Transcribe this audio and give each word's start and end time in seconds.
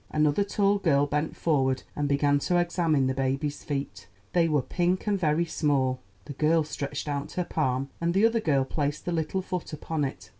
Another 0.09 0.43
tall 0.43 0.79
girl 0.79 1.05
bent 1.05 1.35
forward 1.35 1.83
and 1.95 2.09
began 2.09 2.39
to 2.39 2.57
examine 2.57 3.05
the 3.05 3.13
baby's 3.13 3.63
feet. 3.63 4.07
They 4.33 4.47
were 4.49 4.63
pink 4.63 5.05
and 5.05 5.19
very 5.19 5.45
small; 5.45 5.99
the 6.25 6.33
girl 6.33 6.63
stretched 6.63 7.07
out 7.07 7.33
her 7.33 7.45
palm, 7.45 7.91
and 8.01 8.15
the 8.15 8.25
other 8.25 8.39
girl 8.41 8.65
placed 8.65 9.05
the 9.05 9.11
little 9.11 9.43
foot 9.43 9.73
upon 9.73 10.03
it. 10.03 10.29